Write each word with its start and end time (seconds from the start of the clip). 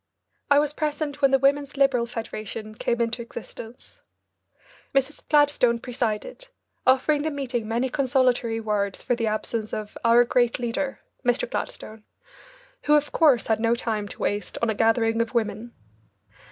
I 0.49 0.57
was 0.57 0.73
present 0.73 1.21
when 1.21 1.29
the 1.29 1.37
Women's 1.37 1.77
Liberal 1.77 2.07
Federation 2.07 2.73
came 2.73 2.99
into 2.99 3.21
existence. 3.21 4.01
Mrs. 4.95 5.21
Gladstone 5.29 5.77
presided, 5.77 6.47
offering 6.87 7.21
the 7.21 7.29
meeting 7.29 7.67
many 7.67 7.87
consolatory 7.87 8.59
words 8.59 9.03
for 9.03 9.13
the 9.15 9.27
absence 9.27 9.73
of 9.75 9.95
"our 10.03 10.23
great 10.23 10.57
leader," 10.57 11.01
Mr. 11.23 11.47
Gladstone, 11.47 12.03
who 12.85 12.95
of 12.95 13.11
course 13.11 13.45
had 13.45 13.59
no 13.59 13.75
time 13.75 14.07
to 14.07 14.19
waste 14.19 14.57
on 14.63 14.71
a 14.71 14.73
gathering 14.73 15.21
of 15.21 15.35
women. 15.35 15.71